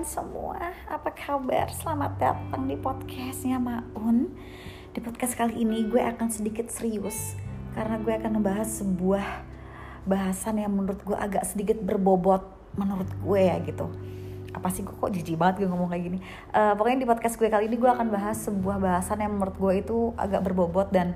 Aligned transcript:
semua? 0.00 0.56
Apa 0.88 1.12
kabar? 1.12 1.68
Selamat 1.76 2.16
datang 2.16 2.64
di 2.64 2.72
podcastnya 2.72 3.60
Maun 3.60 4.32
Di 4.96 5.00
podcast 5.04 5.36
kali 5.36 5.60
ini 5.60 5.84
gue 5.92 6.00
akan 6.00 6.32
sedikit 6.32 6.72
serius 6.72 7.36
Karena 7.76 8.00
gue 8.00 8.08
akan 8.08 8.40
membahas 8.40 8.80
sebuah 8.80 9.44
bahasan 10.08 10.56
yang 10.56 10.72
menurut 10.72 11.04
gue 11.04 11.12
agak 11.12 11.44
sedikit 11.44 11.76
berbobot 11.84 12.40
Menurut 12.80 13.12
gue 13.12 13.40
ya 13.44 13.60
gitu 13.60 13.92
Apa 14.56 14.72
sih 14.72 14.88
gue 14.88 14.96
kok 14.96 15.12
jijik 15.12 15.36
banget 15.36 15.64
gue 15.64 15.68
ngomong 15.68 15.92
kayak 15.92 16.04
gini 16.08 16.18
uh, 16.56 16.72
Pokoknya 16.80 17.04
di 17.04 17.08
podcast 17.08 17.36
gue 17.36 17.52
kali 17.52 17.68
ini 17.68 17.76
gue 17.76 17.90
akan 17.92 18.08
bahas 18.08 18.40
sebuah 18.40 18.80
bahasan 18.80 19.20
yang 19.20 19.36
menurut 19.36 19.56
gue 19.60 19.84
itu 19.84 19.96
agak 20.16 20.40
berbobot 20.48 20.88
dan 20.88 21.12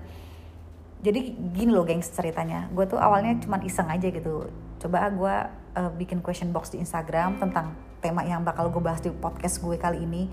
jadi 1.00 1.32
gini 1.56 1.72
loh 1.72 1.88
gengs 1.88 2.12
ceritanya 2.12 2.68
gue 2.68 2.84
tuh 2.84 3.00
awalnya 3.00 3.36
cuma 3.40 3.60
iseng 3.64 3.88
aja 3.88 4.08
gitu 4.12 4.48
coba 4.84 5.08
gue 5.08 5.36
uh, 5.80 5.90
bikin 5.96 6.20
question 6.20 6.52
box 6.52 6.76
di 6.76 6.84
Instagram 6.84 7.40
tentang 7.40 7.72
tema 8.04 8.20
yang 8.20 8.44
bakal 8.44 8.68
gue 8.68 8.84
bahas 8.84 9.00
di 9.00 9.08
podcast 9.08 9.64
gue 9.64 9.80
kali 9.80 10.04
ini 10.04 10.28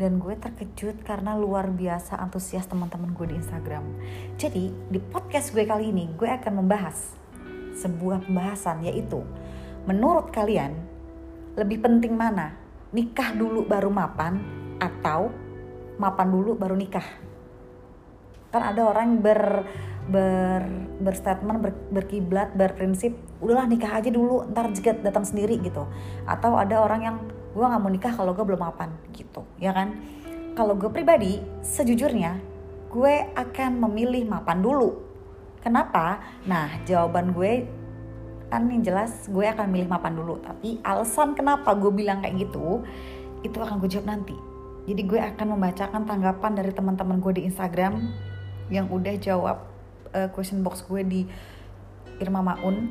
dan 0.00 0.16
gue 0.16 0.32
terkejut 0.32 1.04
karena 1.04 1.36
luar 1.36 1.68
biasa 1.68 2.16
antusias 2.16 2.64
teman-teman 2.64 3.12
gue 3.12 3.28
di 3.28 3.36
Instagram. 3.36 3.84
Jadi 4.40 4.72
di 4.88 4.96
podcast 4.96 5.52
gue 5.52 5.68
kali 5.68 5.92
ini 5.92 6.08
gue 6.16 6.24
akan 6.24 6.64
membahas 6.64 7.12
sebuah 7.76 8.24
pembahasan 8.24 8.80
yaitu 8.88 9.20
menurut 9.84 10.32
kalian 10.32 10.72
lebih 11.52 11.84
penting 11.84 12.16
mana 12.16 12.56
nikah 12.96 13.36
dulu 13.36 13.68
baru 13.68 13.92
mapan 13.92 14.40
atau 14.80 15.28
mapan 16.00 16.32
dulu 16.32 16.56
baru 16.56 16.80
nikah? 16.80 17.04
Kan 18.48 18.72
ada 18.72 18.88
orang 18.88 19.20
ber 19.20 19.68
ber 20.08 20.64
berstatement 20.96 21.60
ber, 21.60 21.72
berkiblat 21.92 22.56
berprinsip 22.56 23.31
udahlah 23.42 23.66
nikah 23.66 23.98
aja 23.98 24.08
dulu 24.08 24.46
ntar 24.54 24.70
juga 24.70 24.94
datang 25.02 25.26
sendiri 25.26 25.58
gitu. 25.58 25.84
Atau 26.24 26.54
ada 26.54 26.78
orang 26.78 27.00
yang 27.02 27.16
gue 27.52 27.60
nggak 27.60 27.82
mau 27.82 27.90
nikah 27.90 28.14
kalau 28.14 28.32
gue 28.32 28.46
belum 28.46 28.62
mapan 28.62 28.94
gitu 29.10 29.42
ya 29.58 29.74
kan? 29.74 29.98
Kalau 30.54 30.78
gue 30.78 30.88
pribadi 30.88 31.42
sejujurnya 31.60 32.38
gue 32.92 33.14
akan 33.34 33.82
memilih 33.88 34.30
mapan 34.30 34.62
dulu. 34.62 35.02
Kenapa? 35.58 36.22
Nah 36.46 36.80
jawaban 36.86 37.34
gue 37.34 37.66
kan 38.52 38.68
yang 38.68 38.84
jelas 38.84 39.26
gue 39.26 39.42
akan 39.42 39.66
milih 39.68 39.90
mapan 39.90 40.14
dulu. 40.14 40.38
Tapi 40.38 40.78
alasan 40.86 41.34
kenapa 41.34 41.74
gue 41.74 41.90
bilang 41.90 42.22
kayak 42.22 42.46
gitu 42.46 42.86
itu 43.42 43.58
akan 43.58 43.82
gue 43.82 43.90
jawab 43.90 44.06
nanti. 44.06 44.36
Jadi 44.86 45.02
gue 45.06 45.18
akan 45.18 45.58
membacakan 45.58 46.02
tanggapan 46.06 46.52
dari 46.54 46.70
teman-teman 46.70 47.18
gue 47.18 47.32
di 47.38 47.42
Instagram 47.50 47.98
yang 48.70 48.86
udah 48.90 49.14
jawab 49.18 49.66
uh, 50.14 50.28
question 50.30 50.62
box 50.62 50.84
gue 50.86 51.02
di 51.02 51.20
Irma 52.20 52.42
Maun 52.44 52.90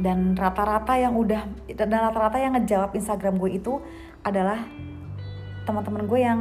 dan 0.00 0.34
rata-rata 0.34 0.96
yang 0.96 1.14
udah 1.14 1.44
dan 1.76 1.88
rata-rata 1.92 2.40
yang 2.40 2.56
ngejawab 2.56 2.96
Instagram 2.96 3.36
gue 3.36 3.60
itu 3.60 3.78
adalah 4.24 4.64
teman-teman 5.68 6.08
gue 6.08 6.20
yang 6.20 6.40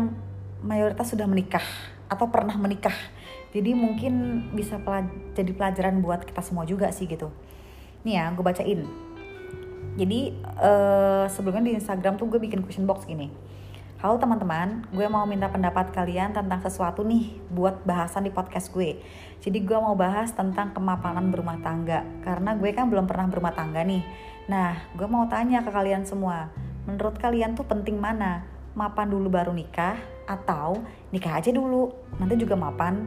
mayoritas 0.63 1.11
sudah 1.11 1.27
menikah 1.27 1.63
atau 2.09 2.27
pernah 2.31 2.55
menikah. 2.55 2.95
Jadi 3.53 3.75
mungkin 3.75 4.45
bisa 4.53 4.79
pelaj 4.81 5.09
jadi 5.35 5.51
pelajaran 5.53 6.01
buat 6.01 6.25
kita 6.25 6.41
semua 6.41 6.63
juga 6.65 6.89
sih 6.89 7.05
gitu. 7.05 7.29
Nih 8.07 8.17
ya 8.17 8.31
gue 8.31 8.43
bacain. 8.43 8.87
Jadi 9.99 10.19
uh, 10.57 11.27
sebelumnya 11.27 11.69
di 11.69 11.73
Instagram 11.75 12.15
tuh 12.15 12.31
gue 12.31 12.39
bikin 12.39 12.63
question 12.63 12.87
box 12.87 13.03
gini 13.03 13.27
Halo 13.99 14.15
teman-teman, 14.15 14.87
gue 14.95 15.03
mau 15.11 15.27
minta 15.27 15.51
pendapat 15.51 15.91
kalian 15.91 16.31
tentang 16.31 16.63
sesuatu 16.63 17.03
nih 17.03 17.35
buat 17.51 17.83
bahasan 17.83 18.23
di 18.23 18.31
podcast 18.31 18.71
gue. 18.71 18.95
Jadi 19.43 19.59
gue 19.59 19.75
mau 19.75 19.91
bahas 19.91 20.31
tentang 20.31 20.71
kemapanan 20.71 21.27
berumah 21.27 21.59
tangga, 21.59 22.07
karena 22.23 22.55
gue 22.55 22.71
kan 22.71 22.87
belum 22.87 23.11
pernah 23.11 23.27
berumah 23.27 23.51
tangga 23.51 23.83
nih. 23.83 23.99
Nah, 24.47 24.87
gue 24.95 25.03
mau 25.03 25.27
tanya 25.27 25.59
ke 25.59 25.67
kalian 25.67 26.07
semua, 26.07 26.47
menurut 26.87 27.19
kalian 27.19 27.59
tuh 27.59 27.67
penting 27.67 27.99
mana? 27.99 28.47
Mapan 28.71 29.11
dulu 29.11 29.27
baru 29.27 29.51
nikah, 29.51 29.99
atau 30.31 30.79
nikah 31.11 31.35
aja 31.35 31.51
dulu, 31.51 31.91
nanti 32.23 32.39
juga 32.39 32.55
mapan? 32.55 33.03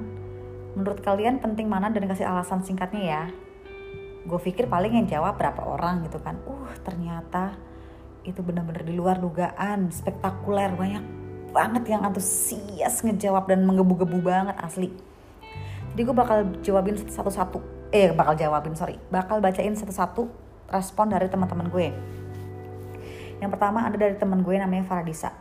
Menurut 0.77 1.00
kalian 1.00 1.41
penting 1.41 1.72
mana 1.72 1.88
dan 1.88 2.05
kasih 2.05 2.28
alasan 2.28 2.61
singkatnya 2.69 3.00
ya? 3.00 3.22
Gue 4.28 4.37
pikir 4.37 4.69
paling 4.69 4.93
yang 4.93 5.09
jawab 5.09 5.41
berapa 5.41 5.65
orang 5.65 6.05
gitu 6.05 6.21
kan. 6.21 6.37
Uh, 6.44 6.69
ternyata 6.84 7.56
itu 8.22 8.41
benar-benar 8.41 8.87
di 8.87 8.94
luar 8.94 9.19
dugaan 9.19 9.91
spektakuler 9.91 10.75
banyak 10.75 11.05
banget 11.53 11.84
yang 11.93 12.03
antusias 12.06 13.05
ngejawab 13.05 13.44
dan 13.50 13.66
menggebu-gebu 13.69 14.19
banget 14.25 14.56
asli. 14.62 14.88
Jadi 15.93 16.00
gue 16.00 16.16
bakal 16.16 16.49
jawabin 16.65 16.97
satu-satu 16.97 17.61
eh 17.93 18.15
bakal 18.16 18.32
jawabin 18.38 18.72
sorry. 18.72 18.97
Bakal 19.12 19.44
bacain 19.44 19.77
satu-satu 19.77 20.31
respon 20.72 21.12
dari 21.12 21.28
teman-teman 21.28 21.69
gue. 21.69 21.93
Yang 23.43 23.50
pertama 23.53 23.84
ada 23.84 23.99
dari 24.00 24.16
teman 24.16 24.41
gue 24.41 24.56
namanya 24.56 24.88
Faradisa. 24.88 25.37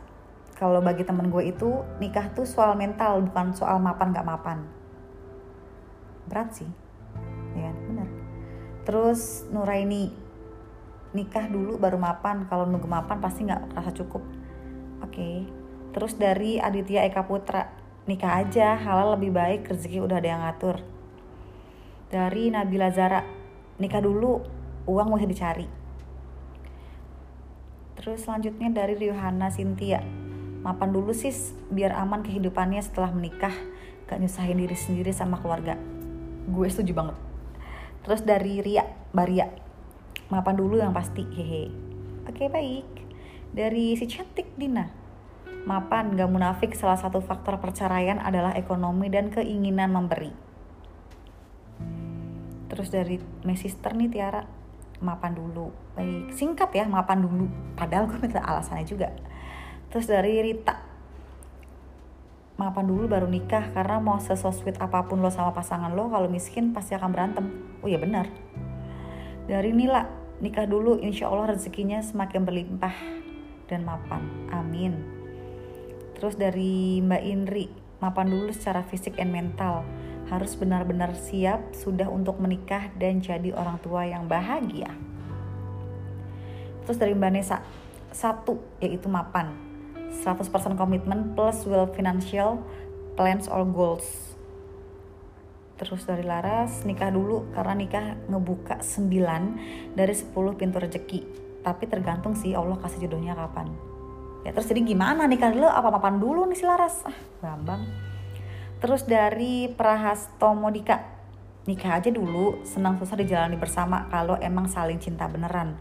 Kalau 0.58 0.84
bagi 0.84 1.02
teman 1.08 1.32
gue 1.32 1.48
itu 1.48 1.80
nikah 1.96 2.28
tuh 2.36 2.44
soal 2.44 2.76
mental 2.76 3.24
bukan 3.24 3.56
soal 3.56 3.80
mapan 3.80 4.12
gak 4.12 4.28
mapan. 4.28 4.58
Berat 6.28 6.52
sih. 6.52 6.68
Ya 7.56 7.72
bener 7.72 8.22
terus 8.82 9.46
Nuraini 9.50 10.10
nikah 11.12 11.48
dulu 11.48 11.76
baru 11.76 11.96
mapan. 12.00 12.44
Kalau 12.48 12.64
nunggu 12.68 12.88
mapan 12.88 13.20
pasti 13.20 13.44
nggak 13.44 13.76
rasa 13.76 13.92
cukup. 13.92 14.22
Oke. 15.02 15.12
Okay. 15.12 15.36
terus 15.92 16.16
dari 16.16 16.56
Aditya 16.56 17.04
Eka 17.04 17.28
Putra 17.28 17.68
nikah 18.08 18.40
aja 18.40 18.80
halal 18.80 19.20
lebih 19.20 19.28
baik 19.28 19.68
rezeki 19.68 20.00
udah 20.00 20.18
ada 20.18 20.28
yang 20.28 20.40
ngatur. 20.40 20.80
Dari 22.08 22.48
Nabila 22.48 22.88
Zara 22.88 23.20
nikah 23.76 24.00
dulu 24.00 24.40
uang 24.88 25.12
bisa 25.14 25.28
dicari. 25.28 25.68
Terus 28.00 28.24
selanjutnya 28.24 28.72
dari 28.72 28.96
Rihana 28.96 29.52
Cynthia 29.52 30.00
mapan 30.62 30.94
dulu 30.94 31.12
sis 31.12 31.52
biar 31.68 31.92
aman 31.92 32.24
kehidupannya 32.24 32.80
setelah 32.80 33.12
menikah. 33.12 33.54
Gak 34.08 34.18
nyusahin 34.18 34.58
diri 34.60 34.76
sendiri 34.76 35.12
sama 35.12 35.38
keluarga. 35.40 35.78
Gue 36.48 36.66
setuju 36.72 36.92
banget. 36.96 37.16
Terus 38.02 38.20
dari 38.26 38.58
Ria 38.64 38.84
Baria 39.14 39.46
mapan 40.32 40.56
dulu 40.56 40.80
yang 40.80 40.96
pasti 40.96 41.28
hehe. 41.28 41.68
Oke 42.24 42.48
baik. 42.48 42.88
Dari 43.52 43.92
si 44.00 44.08
cantik 44.08 44.56
Dina. 44.56 44.88
Mapan 45.68 46.16
gak 46.16 46.32
munafik 46.32 46.72
salah 46.72 46.96
satu 46.96 47.20
faktor 47.20 47.60
perceraian 47.60 48.16
adalah 48.16 48.56
ekonomi 48.56 49.12
dan 49.12 49.28
keinginan 49.28 49.92
memberi. 49.92 50.32
Terus 52.72 52.88
dari 52.88 53.20
my 53.44 53.52
sister 53.60 53.92
nih 53.92 54.08
Tiara. 54.08 54.40
Mapan 55.04 55.36
dulu. 55.36 55.68
Baik. 55.92 56.32
Singkat 56.32 56.72
ya 56.72 56.88
mapan 56.88 57.28
dulu. 57.28 57.52
Padahal 57.76 58.08
gue 58.08 58.16
minta 58.16 58.40
alasannya 58.40 58.88
juga. 58.88 59.12
Terus 59.92 60.08
dari 60.08 60.40
Rita. 60.40 60.80
Mapan 62.56 62.88
dulu 62.88 63.04
baru 63.04 63.28
nikah 63.28 63.76
karena 63.76 64.00
mau 64.00 64.16
sesosweet 64.16 64.80
apa 64.80 65.04
pun 65.04 65.20
lo 65.20 65.28
sama 65.28 65.52
pasangan 65.52 65.92
lo 65.92 66.08
kalau 66.08 66.32
miskin 66.32 66.72
pasti 66.72 66.96
akan 66.96 67.10
berantem. 67.12 67.44
Oh 67.84 67.88
iya 67.92 68.00
benar. 68.00 68.32
Dari 69.44 69.74
Nila 69.74 70.21
Nikah 70.42 70.66
dulu, 70.66 70.98
insya 70.98 71.30
Allah 71.30 71.54
rezekinya 71.54 72.02
semakin 72.02 72.42
berlimpah 72.42 72.96
dan 73.70 73.86
mapan. 73.86 74.26
Amin. 74.50 74.98
Terus 76.18 76.34
dari 76.34 76.98
Mbak 76.98 77.22
Indri, 77.22 77.70
mapan 78.02 78.26
dulu 78.26 78.50
secara 78.50 78.82
fisik 78.82 79.22
dan 79.22 79.30
mental. 79.30 79.86
Harus 80.26 80.58
benar-benar 80.58 81.14
siap 81.14 81.70
sudah 81.78 82.10
untuk 82.10 82.42
menikah 82.42 82.90
dan 82.98 83.22
jadi 83.22 83.54
orang 83.54 83.78
tua 83.86 84.02
yang 84.02 84.26
bahagia. 84.26 84.90
Terus 86.90 86.98
dari 86.98 87.14
Mbak 87.14 87.30
Nesa, 87.38 87.62
satu 88.10 88.58
yaitu 88.82 89.06
mapan. 89.06 89.54
100% 90.26 90.74
komitmen 90.74 91.38
plus 91.38 91.62
will 91.70 91.86
financial 91.94 92.66
plans 93.14 93.46
or 93.46 93.62
goals 93.62 94.31
terus 95.82 96.06
dari 96.06 96.22
Laras 96.22 96.86
nikah 96.86 97.10
dulu 97.10 97.50
karena 97.50 97.74
nikah 97.74 98.14
ngebuka 98.30 98.78
9 98.78 99.98
dari 99.98 100.14
10 100.14 100.30
pintu 100.54 100.78
rezeki 100.78 101.20
tapi 101.66 101.90
tergantung 101.90 102.38
sih 102.38 102.54
Allah 102.54 102.78
kasih 102.78 103.06
jodohnya 103.06 103.34
kapan. 103.34 103.70
Ya 104.46 104.54
terus 104.54 104.70
jadi 104.70 104.82
gimana 104.82 105.26
nikah 105.26 105.50
dulu? 105.50 105.66
Apa 105.66 105.90
papan 105.90 106.22
dulu 106.22 106.46
nih 106.46 106.58
si 106.58 106.66
Laras? 106.66 107.02
Ah 107.02 107.18
Bambang 107.42 108.12
terus 108.82 109.06
dari 109.06 109.70
Prahasto 109.70 110.50
Modika 110.58 111.06
nikah 111.70 112.02
aja 112.02 112.10
dulu 112.10 112.66
senang 112.66 112.98
susah 112.98 113.14
dijalani 113.14 113.54
bersama 113.54 114.10
kalau 114.10 114.34
emang 114.42 114.66
saling 114.66 114.98
cinta 114.98 115.30
beneran. 115.30 115.78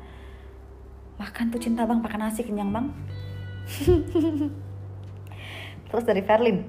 Makan 1.17 1.49
tuh 1.49 1.61
cinta 1.61 1.89
bang 1.89 2.01
pakai 2.01 2.19
nasi 2.21 2.45
kenyang 2.45 2.69
bang. 2.69 2.87
Terus 5.89 6.05
dari 6.05 6.21
Verlin 6.21 6.61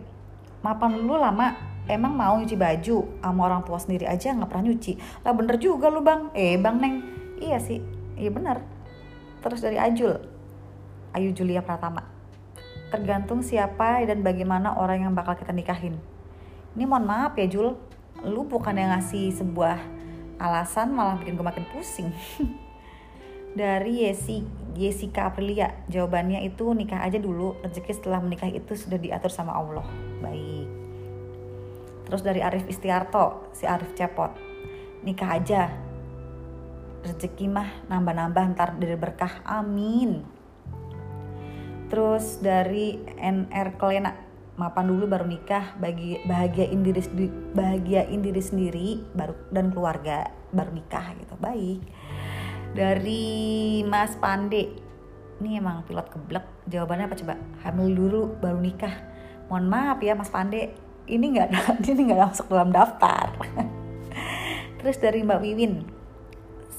mapan 0.64 0.96
dulu 0.96 1.20
lama 1.20 1.71
emang 1.90 2.14
mau 2.14 2.38
nyuci 2.38 2.54
baju 2.54 3.18
sama 3.18 3.40
orang 3.50 3.62
tua 3.66 3.78
sendiri 3.80 4.06
aja 4.06 4.34
nggak 4.34 4.50
pernah 4.50 4.64
nyuci. 4.70 4.92
Lah 5.26 5.32
bener 5.34 5.56
juga 5.58 5.90
lu 5.90 6.04
bang. 6.04 6.30
Eh 6.36 6.58
bang 6.58 6.76
neng. 6.78 6.94
Iya 7.42 7.58
sih. 7.58 7.82
Iya 8.14 8.30
bener. 8.30 8.62
Terus 9.42 9.58
dari 9.58 9.78
Ajul. 9.80 10.14
Ayu 11.12 11.34
Julia 11.34 11.60
Pratama. 11.60 12.06
Tergantung 12.92 13.40
siapa 13.40 14.04
dan 14.04 14.20
bagaimana 14.20 14.76
orang 14.76 15.08
yang 15.08 15.12
bakal 15.16 15.34
kita 15.34 15.50
nikahin. 15.50 15.96
Ini 16.76 16.84
mohon 16.86 17.08
maaf 17.08 17.34
ya 17.36 17.48
Jul. 17.48 17.74
Lu 18.22 18.46
bukan 18.46 18.76
yang 18.76 18.94
ngasih 18.94 19.34
sebuah 19.34 19.80
alasan 20.38 20.94
malah 20.94 21.18
bikin 21.18 21.34
gue 21.34 21.44
makin 21.44 21.66
pusing. 21.72 22.12
Dari 23.58 24.08
Yesi 24.08 24.44
Jessica 24.72 25.28
Aprilia. 25.28 25.84
Jawabannya 25.92 26.40
itu 26.48 26.72
nikah 26.72 27.04
aja 27.04 27.20
dulu. 27.20 27.60
Rezeki 27.60 27.92
setelah 27.92 28.24
menikah 28.24 28.48
itu 28.48 28.72
sudah 28.72 28.96
diatur 28.96 29.28
sama 29.28 29.52
Allah. 29.52 29.84
Baik 30.24 30.81
terus 32.12 32.20
dari 32.20 32.44
Arif 32.44 32.68
Istiarto 32.68 33.48
si 33.56 33.64
Arif 33.64 33.96
Cepot. 33.96 34.36
Nikah 35.00 35.32
aja. 35.32 35.72
Rezeki 37.00 37.48
mah 37.48 37.88
nambah-nambah 37.88 38.52
ntar 38.52 38.76
dari 38.76 39.00
berkah 39.00 39.40
amin. 39.48 40.20
Terus 41.88 42.36
dari 42.44 43.00
NR 43.16 43.80
Kelena 43.80 44.12
mapan 44.60 44.92
dulu 44.92 45.08
baru 45.08 45.24
nikah 45.24 45.72
bagi 45.80 46.20
bahagiain 46.28 46.84
diri 46.84 47.00
bahagiain 47.56 48.20
diri 48.20 48.42
sendiri 48.44 48.88
baru 49.16 49.32
dan 49.48 49.72
keluarga 49.72 50.28
baru 50.52 50.68
nikah 50.68 51.16
gitu 51.16 51.32
baik. 51.40 51.80
Dari 52.76 53.80
Mas 53.88 54.20
Pande 54.20 54.68
ini 55.40 55.56
emang 55.56 55.80
pilot 55.88 56.12
keblek 56.12 56.44
jawabannya 56.68 57.08
apa 57.08 57.16
coba? 57.16 57.34
Hamil 57.64 57.96
dulu 57.96 58.36
baru 58.36 58.60
nikah. 58.60 58.92
Mohon 59.48 59.64
maaf 59.72 59.98
ya 60.04 60.12
Mas 60.12 60.28
Pande 60.28 60.91
ini 61.06 61.38
nggak 61.38 61.48
ini 61.92 62.02
nggak 62.10 62.20
masuk 62.30 62.46
dalam 62.50 62.70
daftar. 62.70 63.34
Terus 64.82 64.96
dari 64.98 65.22
Mbak 65.22 65.40
Wiwin 65.42 65.74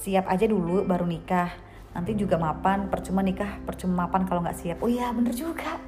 siap 0.04 0.28
aja 0.28 0.44
dulu 0.44 0.84
baru 0.84 1.08
nikah. 1.08 1.52
Nanti 1.94 2.18
juga 2.18 2.36
mapan 2.36 2.90
percuma 2.90 3.22
nikah 3.22 3.62
percuma 3.64 4.04
mapan 4.04 4.26
kalau 4.28 4.44
nggak 4.44 4.58
siap. 4.58 4.78
Oh 4.84 4.90
iya 4.90 5.12
bener 5.14 5.32
juga. 5.32 5.78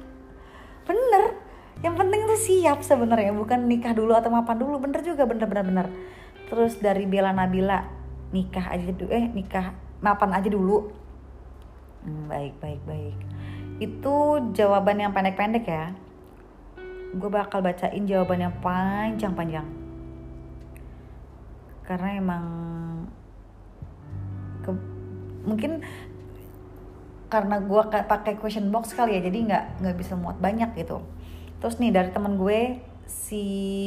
Bener. 0.87 1.37
Yang 1.85 1.95
penting 2.01 2.21
tuh 2.25 2.39
siap 2.41 2.79
sebenarnya 2.81 3.37
bukan 3.37 3.69
nikah 3.69 3.93
dulu 3.93 4.17
atau 4.17 4.33
mapan 4.33 4.57
dulu. 4.57 4.81
Bener 4.81 5.05
juga 5.05 5.29
bener 5.29 5.45
bener 5.45 5.65
bener. 5.67 5.87
Terus 6.47 6.79
dari 6.79 7.05
Bella 7.05 7.35
Nabila 7.35 7.83
nikah 8.31 8.71
aja 8.71 8.89
dulu 8.89 9.11
eh 9.11 9.27
nikah 9.29 9.75
mapan 10.01 10.31
aja 10.33 10.49
dulu. 10.49 10.89
Hmm, 12.01 12.31
baik 12.31 12.57
baik 12.63 12.81
baik. 12.87 13.17
Itu 13.77 14.49
jawaban 14.57 15.03
yang 15.03 15.13
pendek-pendek 15.13 15.65
ya 15.69 15.93
gue 17.15 17.29
bakal 17.31 17.63
bacain 17.63 18.03
jawaban 18.03 18.43
yang 18.43 18.55
panjang-panjang. 18.59 19.67
Karena 21.87 22.09
emang 22.19 22.45
ke, 24.59 24.71
mungkin 25.47 25.79
karena 27.27 27.59
gue 27.59 27.81
pakai 28.07 28.39
question 28.39 28.71
box 28.71 28.95
kali 28.95 29.19
ya 29.19 29.21
jadi 29.23 29.37
nggak 29.51 29.65
nggak 29.83 29.95
bisa 29.95 30.19
muat 30.19 30.39
banyak 30.39 30.75
gitu. 30.75 31.03
Terus 31.63 31.79
nih 31.79 31.91
dari 31.95 32.09
teman 32.11 32.35
gue 32.35 32.79
si 33.07 33.43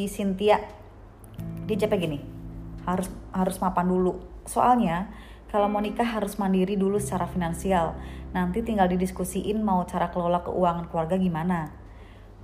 Cynthia 0.08 0.60
dia 1.68 1.76
capek 1.76 2.08
gini 2.08 2.20
harus 2.88 3.08
harus 3.32 3.56
mapan 3.60 3.88
dulu. 3.88 4.20
Soalnya 4.48 5.12
kalau 5.52 5.68
mau 5.68 5.80
nikah 5.80 6.06
harus 6.06 6.40
mandiri 6.40 6.76
dulu 6.76 6.96
secara 6.96 7.28
finansial. 7.28 7.96
Nanti 8.32 8.64
tinggal 8.64 8.88
didiskusiin 8.88 9.60
mau 9.60 9.84
cara 9.84 10.08
kelola 10.08 10.40
keuangan 10.40 10.88
keluarga 10.88 11.18
gimana 11.18 11.79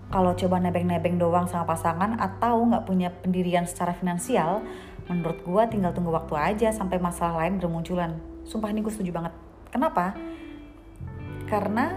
kalau 0.06 0.38
coba 0.38 0.62
nebeng-nebeng 0.62 1.18
doang 1.18 1.50
sama 1.50 1.66
pasangan 1.66 2.14
atau 2.14 2.62
nggak 2.62 2.86
punya 2.86 3.10
pendirian 3.10 3.66
secara 3.66 3.90
finansial 3.90 4.62
menurut 5.06 5.38
gue 5.42 5.62
tinggal 5.70 5.94
tunggu 5.94 6.14
waktu 6.14 6.34
aja 6.34 6.68
sampai 6.74 6.98
masalah 6.98 7.46
lain 7.46 7.58
bermunculan. 7.58 8.18
Sumpah 8.46 8.70
ini 8.70 8.82
gue 8.82 8.90
setuju 8.90 9.14
banget. 9.14 9.34
Kenapa? 9.70 10.14
Karena 11.46 11.94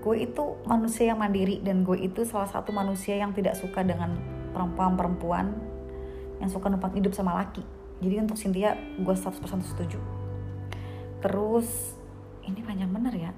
gue 0.00 0.16
itu 0.18 0.60
manusia 0.64 1.12
yang 1.12 1.20
mandiri 1.20 1.60
dan 1.60 1.84
gue 1.84 1.96
itu 2.00 2.24
salah 2.24 2.48
satu 2.48 2.72
manusia 2.72 3.16
yang 3.16 3.36
tidak 3.36 3.56
suka 3.56 3.84
dengan 3.84 4.16
perempuan-perempuan 4.52 5.52
yang 6.40 6.50
suka 6.50 6.68
numpang 6.72 6.96
hidup 6.96 7.12
sama 7.12 7.36
laki. 7.36 7.64
Jadi 8.02 8.18
untuk 8.18 8.36
Cynthia 8.36 8.74
gue 8.76 9.14
100% 9.14 9.40
setuju. 9.62 10.00
Terus 11.22 11.96
ini 12.44 12.60
panjang 12.64 12.90
bener 12.90 13.14
ya. 13.14 13.30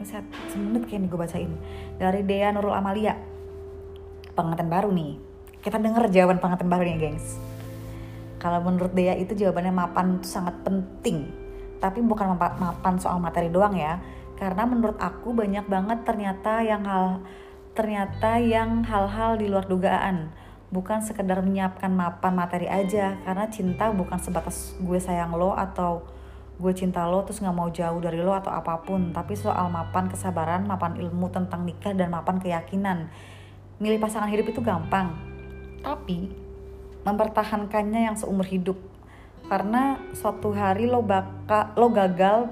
Saya 0.00 0.22
semenit 0.48 0.86
kayak 0.86 1.04
nih 1.04 1.10
gue 1.10 1.20
bacain. 1.20 1.52
Dari 1.98 2.22
Dea 2.22 2.54
Nurul 2.54 2.72
Amalia 2.72 3.27
pengantin 4.38 4.70
baru 4.70 4.94
nih 4.94 5.18
kita 5.58 5.82
denger 5.82 6.06
jawaban 6.14 6.38
pengantin 6.38 6.70
baru 6.70 6.86
nih 6.86 6.96
gengs 7.02 7.42
kalau 8.38 8.62
menurut 8.62 8.94
Dea 8.94 9.18
itu 9.18 9.34
jawabannya 9.34 9.74
mapan 9.74 10.22
itu 10.22 10.30
sangat 10.30 10.54
penting. 10.62 11.26
Tapi 11.82 12.02
bukan 12.02 12.38
mapan 12.38 12.94
soal 13.02 13.18
materi 13.18 13.50
doang 13.50 13.74
ya. 13.74 13.98
Karena 14.38 14.62
menurut 14.62 14.94
aku 15.02 15.34
banyak 15.34 15.66
banget 15.66 16.06
ternyata 16.06 16.62
yang 16.62 16.86
hal 16.86 17.26
ternyata 17.74 18.38
yang 18.38 18.86
hal-hal 18.86 19.34
di 19.38 19.50
luar 19.50 19.66
dugaan. 19.66 20.30
Bukan 20.70 21.02
sekedar 21.02 21.42
menyiapkan 21.42 21.90
mapan 21.90 22.38
materi 22.38 22.70
aja. 22.70 23.18
Karena 23.26 23.50
cinta 23.50 23.90
bukan 23.90 24.22
sebatas 24.22 24.78
gue 24.78 24.98
sayang 25.02 25.34
lo 25.34 25.58
atau 25.58 26.06
gue 26.58 26.74
cinta 26.74 27.06
lo 27.06 27.22
terus 27.22 27.38
gak 27.38 27.54
mau 27.54 27.70
jauh 27.70 27.98
dari 27.98 28.22
lo 28.22 28.38
atau 28.38 28.54
apa 28.54 28.86
pun. 28.86 29.10
Tapi 29.10 29.34
soal 29.34 29.66
mapan 29.66 30.06
kesabaran, 30.06 30.62
mapan 30.62 30.94
ilmu 30.94 31.26
tentang 31.34 31.66
nikah 31.66 31.90
dan 31.90 32.14
mapan 32.14 32.38
keyakinan. 32.38 33.10
Milih 33.78 34.02
pasangan 34.02 34.26
hidup 34.26 34.50
itu 34.50 34.58
gampang. 34.58 35.14
Tapi 35.86 36.26
mempertahankannya 37.06 38.10
yang 38.10 38.16
seumur 38.18 38.42
hidup. 38.42 38.74
Karena 39.46 40.02
suatu 40.12 40.50
hari 40.50 40.90
lo 40.90 41.00
bakal 41.00 41.72
lo 41.78 41.88
gagal 41.94 42.50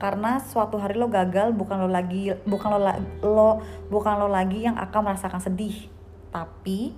karena 0.00 0.42
suatu 0.42 0.80
hari 0.82 0.98
lo 0.98 1.06
gagal 1.06 1.54
bukan 1.54 1.86
lo 1.86 1.88
lagi 1.92 2.34
bukan 2.42 2.74
lo 2.74 2.80
lo 3.22 3.50
bukan 3.86 4.18
lo 4.18 4.26
lagi 4.26 4.66
yang 4.66 4.80
akan 4.80 5.12
merasakan 5.12 5.38
sedih. 5.44 5.92
Tapi 6.32 6.96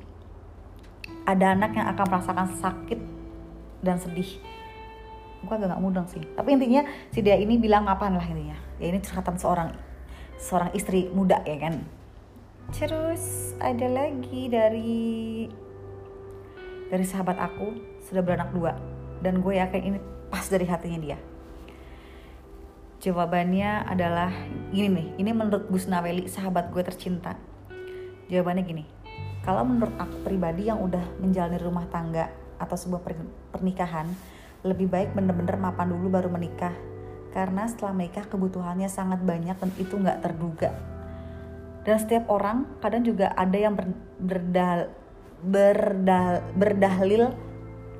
ada 1.27 1.53
anak 1.53 1.75
yang 1.75 1.91
akan 1.91 2.07
merasakan 2.09 2.47
sakit 2.57 3.01
dan 3.83 3.99
sedih. 3.99 4.39
Gue 5.45 5.55
agak 5.61 5.77
gak 5.77 5.83
mudeng 5.83 6.09
sih. 6.09 6.23
Tapi 6.23 6.57
intinya 6.57 6.87
si 7.13 7.21
dia 7.21 7.37
ini 7.37 7.61
bilang 7.61 7.85
apa 7.91 8.09
lah 8.09 8.25
intinya. 8.25 8.57
Ya 8.79 8.89
ini 8.89 9.03
curhatan 9.03 9.37
seorang 9.37 9.77
seorang 10.41 10.71
istri 10.73 11.11
muda 11.11 11.43
ya 11.45 11.59
kan 11.59 12.04
terus 12.73 13.53
ada 13.61 13.87
lagi 13.91 14.49
dari 14.49 15.05
dari 16.89 17.05
sahabat 17.05 17.37
aku 17.43 17.75
sudah 18.07 18.23
beranak 18.25 18.55
dua. 18.55 18.73
Dan 19.21 19.41
gue 19.41 19.57
yakin 19.57 19.83
ini 19.83 19.99
pas 20.31 20.45
dari 20.47 20.65
hatinya 20.69 21.01
dia. 21.01 21.19
Jawabannya 23.03 23.85
adalah 23.85 24.33
gini 24.73 24.89
nih 24.89 25.09
ini 25.21 25.31
menurut 25.37 25.69
Gus 25.69 25.91
Naweli 25.91 26.25
sahabat 26.31 26.73
gue 26.73 26.81
tercinta. 26.81 27.37
Jawabannya 28.33 28.65
gini 28.65 28.85
kalau 29.45 29.61
menurut 29.61 29.93
aku 30.01 30.25
pribadi 30.25 30.73
yang 30.73 30.81
udah 30.81 31.05
menjalani 31.21 31.61
rumah 31.61 31.85
tangga 31.93 32.33
atau 32.57 32.81
sebuah 32.81 33.05
pernikahan 33.53 34.09
lebih 34.65 34.89
baik 34.89 35.13
bener-bener 35.13 35.61
mapan 35.61 35.93
dulu 35.93 36.09
baru 36.09 36.33
menikah. 36.33 36.73
Karena 37.29 37.69
setelah 37.69 37.93
menikah 37.93 38.25
kebutuhannya 38.25 38.89
sangat 38.89 39.21
banyak 39.21 39.59
dan 39.59 39.71
itu 39.77 39.99
nggak 40.01 40.23
terduga 40.25 40.94
dan 41.85 41.97
setiap 42.01 42.33
orang 42.33 42.65
kadang 42.81 43.05
juga 43.05 43.31
ada 43.37 43.57
yang 43.61 43.77
berdal 44.17 44.89
berdal, 45.45 46.41
berdahlil 46.57 47.37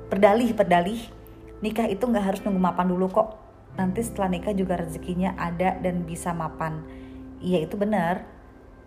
berdalih 0.09 0.49
berdalih 0.57 1.01
nikah 1.61 1.85
itu 1.85 2.01
nggak 2.01 2.25
harus 2.25 2.41
nunggu 2.41 2.61
mapan 2.61 2.89
dulu 2.89 3.05
kok. 3.13 3.37
Nanti 3.77 4.01
setelah 4.01 4.33
nikah 4.33 4.53
juga 4.57 4.81
rezekinya 4.81 5.37
ada 5.37 5.77
dan 5.77 6.01
bisa 6.03 6.33
mapan. 6.33 6.81
Iya 7.41 7.61
itu 7.69 7.77
benar. 7.77 8.25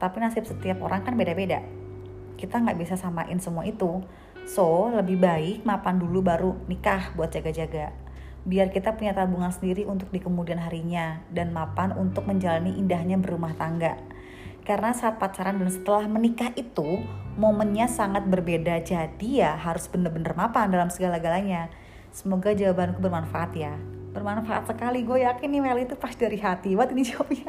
Tapi 0.03 0.19
nasib 0.19 0.47
setiap 0.47 0.83
orang 0.83 1.07
kan 1.07 1.15
beda-beda. 1.15 1.63
Kita 2.39 2.59
nggak 2.59 2.79
bisa 2.79 2.95
samain 2.99 3.39
semua 3.39 3.67
itu. 3.67 4.03
So 4.49 4.91
lebih 4.91 5.23
baik 5.23 5.63
mapan 5.63 6.03
dulu 6.03 6.23
baru 6.25 6.51
nikah 6.67 7.15
buat 7.15 7.31
jaga-jaga. 7.31 7.95
Biar 8.49 8.73
kita 8.73 8.97
punya 8.97 9.13
tabungan 9.13 9.53
sendiri 9.53 9.85
untuk 9.85 10.09
di 10.09 10.23
kemudian 10.23 10.59
harinya. 10.63 11.21
Dan 11.29 11.53
mapan 11.53 11.93
untuk 11.99 12.25
menjalani 12.25 12.79
indahnya 12.81 13.21
berumah 13.21 13.53
tangga 13.59 14.18
karena 14.69 14.93
saat 14.93 15.17
pacaran 15.17 15.57
dan 15.57 15.73
setelah 15.73 16.05
menikah 16.05 16.53
itu 16.53 17.01
momennya 17.41 17.89
sangat 17.89 18.29
berbeda. 18.29 18.85
Jadi 18.85 19.41
ya 19.41 19.57
harus 19.57 19.89
bener-bener 19.89 20.37
mapan 20.37 20.69
dalam 20.69 20.93
segala-galanya. 20.93 21.73
Semoga 22.13 22.53
jawabanku 22.53 23.01
bermanfaat 23.01 23.57
ya. 23.57 23.81
Bermanfaat 24.13 24.69
sekali. 24.69 25.09
Gue 25.09 25.25
yakin 25.25 25.49
nih 25.49 25.61
Mel 25.65 25.81
itu 25.89 25.97
pas 25.97 26.13
dari 26.13 26.37
hati. 26.37 26.77
Buat 26.77 26.93
ini 26.93 27.01
jawabnya. 27.01 27.49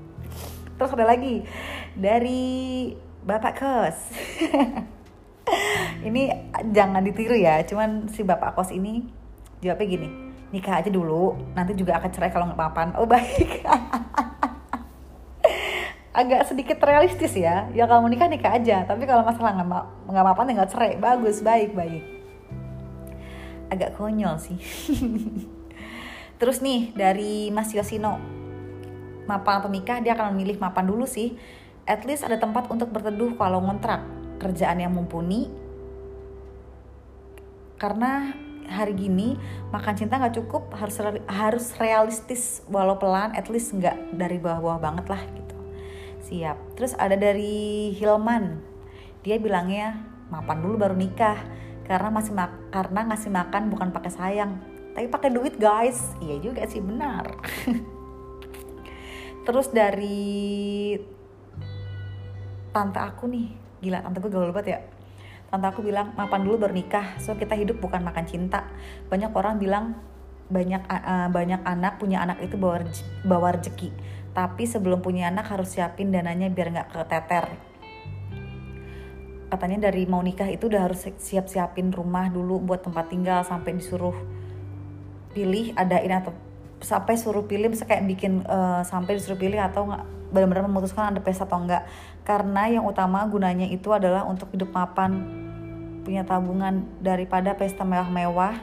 Terus 0.78 0.94
ada 0.94 1.06
lagi 1.10 1.42
dari 1.98 2.94
Bapak 3.26 3.54
Kos. 3.58 3.98
ini 6.08 6.30
jangan 6.70 7.02
ditiru 7.02 7.34
ya. 7.34 7.58
Cuman 7.66 8.06
si 8.06 8.22
Bapak 8.22 8.54
Kos 8.54 8.70
ini 8.70 9.02
jawabnya 9.58 9.86
gini. 9.90 10.08
Nikah 10.54 10.78
aja 10.78 10.94
dulu, 10.94 11.34
nanti 11.58 11.74
juga 11.74 11.98
akan 11.98 12.10
cerai 12.14 12.30
kalau 12.30 12.46
nggak 12.46 12.60
mapan. 12.60 12.94
Oh 12.94 13.02
baik. 13.02 13.66
agak 16.16 16.48
sedikit 16.48 16.80
realistis 16.80 17.36
ya. 17.36 17.68
Ya 17.76 17.84
kalau 17.84 18.08
mau 18.08 18.10
nikah 18.10 18.32
nikah 18.32 18.56
aja. 18.56 18.88
Tapi 18.88 19.04
kalau 19.04 19.20
masalah 19.20 19.52
nggak 19.60 19.68
nggak 20.08 20.24
apa-apa 20.24 20.42
tinggal 20.48 20.68
cerai. 20.72 20.96
Bagus 20.96 21.44
baik 21.44 21.76
baik. 21.76 22.04
Agak 23.68 24.00
konyol 24.00 24.40
sih. 24.40 24.56
Terus 26.40 26.64
nih 26.64 26.96
dari 26.96 27.52
Mas 27.52 27.76
Yosino. 27.76 28.16
Mapan 29.28 29.68
nikah 29.68 30.00
dia 30.00 30.16
akan 30.16 30.32
memilih 30.32 30.56
mapan 30.56 30.88
dulu 30.88 31.04
sih. 31.04 31.36
At 31.84 32.02
least 32.08 32.24
ada 32.24 32.40
tempat 32.40 32.72
untuk 32.72 32.88
berteduh 32.88 33.36
kalau 33.36 33.60
ngontrak. 33.60 34.00
Kerjaan 34.40 34.80
yang 34.80 34.96
mumpuni. 34.96 35.52
Karena 37.76 38.32
hari 38.66 38.96
gini 38.96 39.36
makan 39.68 39.94
cinta 40.00 40.16
nggak 40.16 40.40
cukup. 40.40 40.72
Harus 40.72 40.96
harus 41.28 41.66
realistis. 41.76 42.64
Walau 42.72 42.96
pelan 42.96 43.36
at 43.36 43.52
least 43.52 43.76
nggak 43.76 44.16
dari 44.16 44.40
bawah-bawah 44.40 44.80
banget 44.80 45.06
lah 45.12 45.20
gitu 45.36 45.55
siap. 46.26 46.58
Terus 46.74 46.98
ada 46.98 47.14
dari 47.14 47.94
Hilman. 47.94 48.58
Dia 49.22 49.38
bilangnya 49.38 50.02
mapan 50.26 50.58
dulu 50.58 50.74
baru 50.82 50.96
nikah. 50.98 51.38
Karena 51.86 52.10
masih 52.10 52.34
mak 52.34 52.50
karena 52.74 53.06
ngasih 53.06 53.30
makan 53.30 53.62
bukan 53.70 53.88
pakai 53.94 54.10
sayang. 54.10 54.58
Tapi 54.98 55.06
pakai 55.06 55.30
duit 55.30 55.54
guys. 55.54 56.18
Iya 56.18 56.42
juga 56.42 56.66
sih 56.66 56.82
benar. 56.82 57.30
Terus 59.46 59.70
dari 59.70 60.98
tante 62.74 62.98
aku 62.98 63.30
nih. 63.30 63.46
Gila 63.86 64.02
tante 64.02 64.18
gue 64.18 64.30
gaul 64.34 64.50
banget 64.50 64.68
ya. 64.74 64.80
Tante 65.46 65.66
aku 65.70 65.86
bilang 65.86 66.10
mapan 66.18 66.42
dulu 66.42 66.66
baru 66.66 66.74
nikah. 66.74 67.22
So 67.22 67.38
kita 67.38 67.54
hidup 67.54 67.78
bukan 67.78 68.02
makan 68.02 68.26
cinta. 68.26 68.66
Banyak 69.06 69.30
orang 69.30 69.62
bilang 69.62 69.94
banyak 70.46 70.82
uh, 70.86 71.26
banyak 71.30 71.58
anak 71.66 71.98
punya 71.98 72.22
anak 72.22 72.38
itu 72.38 72.54
bawa 72.54 72.86
bawa 73.26 73.58
rezeki 73.58 73.90
tapi 74.36 74.68
sebelum 74.68 75.00
punya 75.00 75.32
anak 75.32 75.48
harus 75.48 75.72
siapin 75.72 76.12
dananya 76.12 76.52
biar 76.52 76.68
nggak 76.68 76.92
keteter. 76.92 77.48
Katanya 79.48 79.88
dari 79.88 80.04
mau 80.04 80.20
nikah 80.20 80.52
itu 80.52 80.68
udah 80.68 80.84
harus 80.84 81.08
siap-siapin 81.08 81.88
rumah 81.88 82.28
dulu 82.28 82.60
buat 82.60 82.84
tempat 82.84 83.08
tinggal 83.08 83.40
sampai 83.48 83.80
disuruh 83.80 84.12
pilih 85.32 85.72
adain 85.72 86.12
atau 86.12 86.36
sampai 86.84 87.16
suruh 87.16 87.48
pilih 87.48 87.72
bisa 87.72 87.88
kayak 87.88 88.04
bikin 88.04 88.44
uh, 88.44 88.84
sampai 88.84 89.16
disuruh 89.16 89.40
pilih 89.40 89.56
atau 89.56 89.88
nggak 89.88 90.04
benar-benar 90.28 90.68
memutuskan 90.68 91.16
ada 91.16 91.24
pesta 91.24 91.48
atau 91.48 91.56
enggak 91.56 91.88
karena 92.28 92.68
yang 92.68 92.84
utama 92.84 93.24
gunanya 93.24 93.64
itu 93.64 93.88
adalah 93.96 94.28
untuk 94.28 94.52
hidup 94.52 94.68
mapan 94.76 95.24
punya 96.04 96.28
tabungan 96.28 96.84
daripada 97.00 97.56
pesta 97.56 97.88
mewah-mewah 97.88 98.60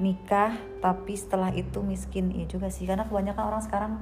nikah 0.00 0.56
tapi 0.80 1.12
setelah 1.12 1.52
itu 1.52 1.84
miskin. 1.84 2.32
Iya 2.32 2.56
juga 2.56 2.72
sih 2.72 2.88
karena 2.88 3.04
kebanyakan 3.04 3.44
orang 3.44 3.60
sekarang 3.60 3.92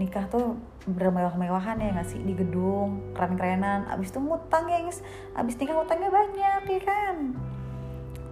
nikah 0.00 0.24
tuh 0.32 0.56
bermewah-mewahan 0.88 1.78
ya 1.78 1.92
nggak 1.92 2.08
sih? 2.08 2.20
Di 2.20 2.32
gedung 2.32 3.12
keren-kerenan. 3.12 3.88
Abis 3.92 4.10
itu 4.10 4.18
ngutang 4.20 4.68
ya 4.68 4.80
guys 4.82 5.00
abis 5.36 5.54
nikah 5.60 5.76
utangnya 5.80 6.10
banyak 6.10 6.62
ya 6.68 6.80
kan? 6.82 7.16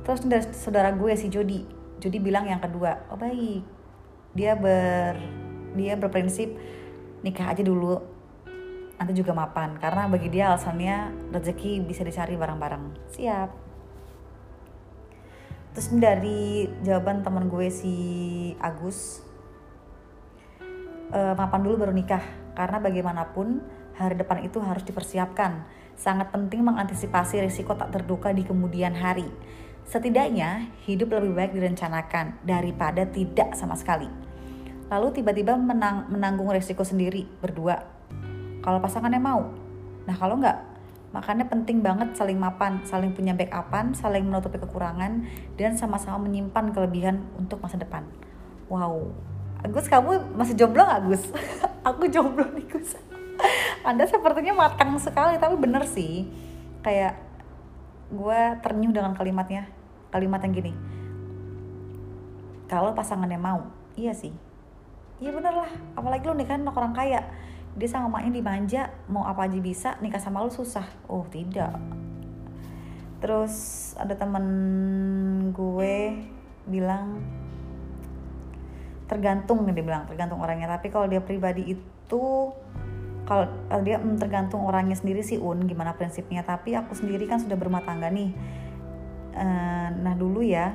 Terus 0.04 0.20
dari 0.24 0.44
saudara 0.56 0.90
gue 0.96 1.12
si 1.14 1.28
Jody. 1.28 1.62
Jody 2.00 2.18
bilang 2.18 2.48
yang 2.48 2.60
kedua 2.60 3.06
oh 3.12 3.18
baik. 3.20 3.62
Dia 4.32 4.56
ber 4.56 5.20
dia 5.76 5.94
berprinsip 5.94 6.56
nikah 7.20 7.52
aja 7.52 7.60
dulu. 7.60 8.00
Nanti 8.96 9.12
juga 9.16 9.32
mapan. 9.32 9.76
Karena 9.80 10.08
bagi 10.08 10.28
dia 10.28 10.52
alasannya 10.52 11.28
rezeki 11.32 11.84
bisa 11.84 12.04
dicari 12.04 12.36
bareng-bareng. 12.36 13.16
Siap. 13.16 13.50
Terus 15.70 15.88
dari 15.94 16.66
jawaban 16.82 17.22
teman 17.22 17.46
gue 17.46 17.70
si 17.70 17.94
Agus 18.58 19.22
e, 21.10 21.20
mapan 21.34 21.60
dulu 21.60 21.86
baru 21.86 21.92
nikah. 21.92 22.22
Karena 22.54 22.78
bagaimanapun 22.78 23.60
hari 23.98 24.16
depan 24.16 24.42
itu 24.46 24.58
harus 24.62 24.82
dipersiapkan. 24.86 25.66
Sangat 25.98 26.32
penting 26.32 26.64
mengantisipasi 26.64 27.44
risiko 27.44 27.76
tak 27.76 27.92
terduga 27.92 28.32
di 28.32 28.46
kemudian 28.46 28.96
hari. 28.96 29.28
Setidaknya 29.84 30.70
hidup 30.86 31.18
lebih 31.18 31.34
baik 31.34 31.52
direncanakan 31.52 32.40
daripada 32.46 33.04
tidak 33.10 33.58
sama 33.58 33.74
sekali. 33.74 34.06
Lalu 34.90 35.22
tiba-tiba 35.22 35.54
menang, 35.54 36.10
menanggung 36.10 36.50
resiko 36.50 36.82
sendiri 36.82 37.26
berdua. 37.38 37.78
Kalau 38.60 38.82
pasangannya 38.82 39.22
mau, 39.22 39.50
nah 40.04 40.14
kalau 40.18 40.36
nggak, 40.36 40.58
makanya 41.14 41.46
penting 41.46 41.80
banget 41.80 42.12
saling 42.18 42.36
mapan, 42.36 42.82
saling 42.82 43.14
punya 43.14 43.32
backupan, 43.32 43.94
saling 43.94 44.26
menutupi 44.26 44.58
kekurangan, 44.58 45.24
dan 45.54 45.78
sama-sama 45.78 46.22
menyimpan 46.26 46.74
kelebihan 46.74 47.22
untuk 47.38 47.62
masa 47.62 47.78
depan. 47.78 48.02
Wow, 48.66 49.14
Agus 49.60 49.86
kamu 49.86 50.36
masih 50.36 50.56
jomblo 50.56 50.82
nggak 50.84 51.02
Gus? 51.08 51.24
Aku 51.88 52.08
jomblo 52.08 52.48
nih 52.56 52.66
Gus. 52.68 52.96
Anda 53.84 54.04
sepertinya 54.04 54.68
matang 54.68 54.96
sekali, 55.00 55.40
tapi 55.40 55.56
bener 55.56 55.84
sih. 55.88 56.28
Kayak 56.80 57.20
gue 58.12 58.40
ternyuh 58.64 58.92
dengan 58.92 59.12
kalimatnya, 59.16 59.68
kalimat 60.08 60.40
yang 60.44 60.52
gini. 60.56 60.72
Kalau 62.68 62.94
pasangannya 62.94 63.40
mau, 63.40 63.66
iya 63.98 64.14
sih, 64.14 64.30
iya 65.20 65.30
bener 65.36 65.52
lah 65.52 65.70
apalagi 65.94 66.24
lu 66.24 66.34
nikahin 66.34 66.64
sama 66.64 66.72
orang 66.80 66.96
kaya 66.96 67.20
dia 67.76 67.88
sama 67.88 68.08
emaknya 68.08 68.32
dimanja 68.40 68.82
mau 69.06 69.28
apa 69.28 69.46
aja 69.46 69.60
bisa 69.60 69.90
nikah 70.00 70.18
sama 70.18 70.42
lu 70.42 70.50
susah 70.50 70.88
oh 71.06 71.28
tidak 71.28 71.76
terus 73.20 73.54
ada 74.00 74.16
temen 74.16 74.46
gue 75.52 76.24
bilang 76.64 77.20
tergantung 79.10 79.66
nih 79.66 79.74
dia 79.74 79.84
bilang 79.84 80.06
tergantung 80.06 80.38
orangnya. 80.38 80.70
Tapi 80.70 80.86
kalau 80.94 81.10
dia 81.10 81.18
pribadi 81.18 81.74
itu 81.74 82.54
kalau 83.26 83.46
dia 83.82 83.98
hmm, 83.98 84.22
tergantung 84.22 84.62
orangnya 84.62 84.94
sendiri 84.94 85.26
sih 85.26 85.42
un 85.42 85.66
gimana 85.66 85.98
prinsipnya. 85.98 86.46
Tapi 86.46 86.78
aku 86.78 86.94
sendiri 86.94 87.26
kan 87.26 87.42
sudah 87.42 87.58
berumah 87.58 87.82
tangga 87.82 88.06
nih. 88.06 88.30
Uh, 89.34 89.88
nah 90.02 90.14
dulu 90.14 90.42
ya 90.42 90.74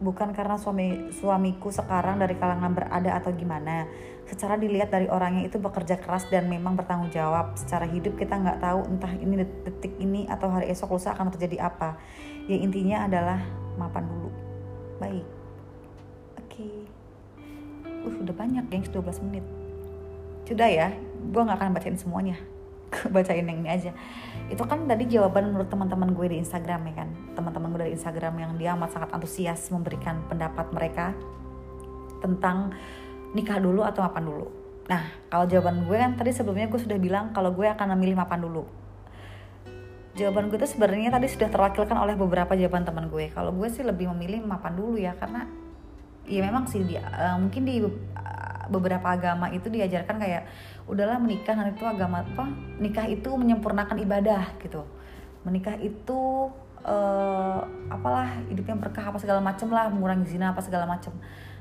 bukan 0.00 0.32
karena 0.32 0.56
suami 0.56 1.12
suamiku 1.12 1.68
sekarang 1.68 2.16
dari 2.16 2.36
kalangan 2.40 2.72
berada 2.72 3.20
atau 3.20 3.36
gimana. 3.36 3.84
Secara 4.24 4.56
dilihat 4.56 4.88
dari 4.88 5.10
orangnya 5.12 5.44
itu 5.44 5.60
bekerja 5.60 6.00
keras 6.00 6.24
dan 6.32 6.48
memang 6.48 6.72
bertanggung 6.72 7.12
jawab. 7.12 7.52
Secara 7.60 7.84
hidup 7.84 8.16
kita 8.16 8.40
nggak 8.40 8.64
tahu 8.64 8.80
entah 8.88 9.12
ini 9.20 9.44
detik 9.44 9.92
ini 10.00 10.24
atau 10.24 10.48
hari 10.48 10.72
esok 10.72 10.96
lusa 10.96 11.12
akan 11.12 11.36
terjadi 11.36 11.68
apa. 11.68 12.00
Ya 12.48 12.56
intinya 12.56 13.04
adalah 13.04 13.44
mapan 13.76 14.08
dulu. 14.08 14.30
Baik. 15.00 15.39
Uh 18.04 18.14
udah 18.20 18.34
banyak 18.34 18.64
gengs 18.72 18.88
12 18.92 19.24
menit. 19.28 19.44
Sudah 20.48 20.68
ya 20.68 20.88
gue 21.30 21.40
nggak 21.40 21.58
akan 21.60 21.70
bacain 21.76 21.98
semuanya. 21.98 22.36
Bacain 23.14 23.46
yang 23.46 23.62
ini 23.62 23.70
aja. 23.70 23.94
Itu 24.50 24.66
kan 24.66 24.90
tadi 24.90 25.06
jawaban 25.06 25.54
menurut 25.54 25.70
teman-teman 25.70 26.10
gue 26.10 26.26
di 26.26 26.36
Instagram 26.42 26.90
ya 26.90 26.94
kan? 27.04 27.08
Teman-teman 27.38 27.68
gue 27.70 27.80
dari 27.86 27.92
Instagram 27.94 28.34
yang 28.40 28.52
dia 28.58 28.74
amat 28.74 28.90
sangat 28.98 29.10
antusias 29.14 29.62
memberikan 29.70 30.26
pendapat 30.26 30.66
mereka 30.74 31.14
tentang 32.18 32.74
nikah 33.32 33.62
dulu 33.62 33.86
atau 33.86 34.02
mapan 34.02 34.24
dulu. 34.26 34.46
Nah 34.90 35.06
kalau 35.30 35.46
jawaban 35.46 35.86
gue 35.86 35.96
kan 35.96 36.18
tadi 36.18 36.34
sebelumnya 36.34 36.66
gue 36.66 36.80
sudah 36.82 36.98
bilang 36.98 37.30
kalau 37.30 37.54
gue 37.54 37.66
akan 37.70 37.94
memilih 37.94 38.18
mapan 38.18 38.42
dulu. 38.42 38.66
Jawaban 40.18 40.50
gue 40.50 40.58
tuh 40.58 40.66
sebenarnya 40.66 41.14
tadi 41.14 41.30
sudah 41.30 41.46
terwakilkan 41.46 41.94
oleh 41.94 42.18
beberapa 42.18 42.58
jawaban 42.58 42.82
teman 42.82 43.06
gue. 43.06 43.30
Kalau 43.30 43.54
gue 43.54 43.70
sih 43.70 43.86
lebih 43.86 44.10
memilih 44.10 44.42
mapan 44.42 44.74
dulu 44.74 44.98
ya 44.98 45.14
karena 45.14 45.46
ya 46.28 46.40
memang 46.44 46.68
sih 46.68 46.84
dia 46.84 47.04
uh, 47.06 47.36
mungkin 47.40 47.62
di 47.64 47.80
uh, 47.82 47.90
beberapa 48.70 49.12
agama 49.12 49.50
itu 49.50 49.66
diajarkan 49.66 50.16
kayak 50.20 50.46
udahlah 50.86 51.18
menikah 51.18 51.58
nanti 51.58 51.74
itu 51.74 51.86
agama 51.86 52.22
apa 52.22 52.50
nikah 52.78 53.06
itu 53.10 53.30
menyempurnakan 53.34 53.98
ibadah 54.02 54.54
gitu. 54.62 54.86
Menikah 55.42 55.78
itu 55.80 56.50
uh, 56.86 57.60
apalah 57.90 58.42
hidup 58.46 58.66
yang 58.70 58.78
berkah 58.78 59.10
apa 59.10 59.18
segala 59.18 59.42
macem 59.42 59.66
lah 59.70 59.90
mengurangi 59.90 60.30
zina 60.30 60.54
apa 60.54 60.62
segala 60.62 60.86
macem. 60.86 61.14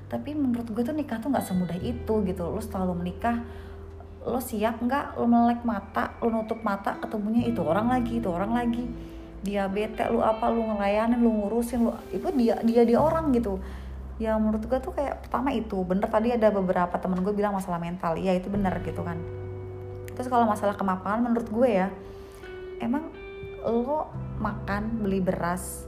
Tapi 0.09 0.33
menurut 0.33 0.65
gue 0.69 0.81
tuh 0.85 0.95
nikah 0.95 1.21
tuh 1.21 1.29
nggak 1.29 1.45
semudah 1.45 1.77
itu 1.81 2.13
gitu. 2.25 2.43
Lo 2.45 2.61
selalu 2.61 2.93
menikah 3.05 3.41
lo 4.25 4.41
siap 4.41 4.81
nggak? 4.81 5.17
Lo 5.17 5.25
melek 5.25 5.65
mata 5.65 6.17
lo 6.21 6.29
nutup 6.29 6.61
mata 6.61 6.97
ketemunya 7.01 7.45
itu 7.49 7.61
orang 7.61 7.89
lagi 7.89 8.21
itu 8.21 8.29
orang 8.29 8.53
lagi. 8.53 8.85
Dia 9.39 9.71
bete 9.71 10.03
lu 10.11 10.19
apa 10.19 10.51
lu 10.51 10.67
ngelayanin 10.67 11.21
lu 11.21 11.31
ngurusin 11.31 11.85
lu 11.87 11.95
itu 12.11 12.27
dia 12.35 12.59
dia 12.65 12.83
dia 12.83 12.99
orang 12.99 13.31
gitu 13.31 13.61
ya 14.19 14.35
menurut 14.35 14.67
gue 14.67 14.79
tuh 14.83 14.91
kayak 14.91 15.25
pertama 15.25 15.55
itu 15.55 15.79
bener 15.87 16.11
tadi 16.11 16.35
ada 16.35 16.51
beberapa 16.51 16.91
temen 16.99 17.23
gue 17.23 17.31
bilang 17.31 17.55
masalah 17.55 17.79
mental. 17.79 18.19
Ya 18.19 18.35
itu 18.35 18.51
bener 18.51 18.75
gitu 18.83 19.01
kan. 19.01 19.15
Terus 20.13 20.27
kalau 20.27 20.43
masalah 20.45 20.75
kemapanan 20.75 21.31
menurut 21.31 21.47
gue 21.47 21.69
ya 21.71 21.87
emang 22.83 23.07
lo 23.63 24.11
makan 24.39 25.03
beli 25.03 25.23
beras 25.23 25.87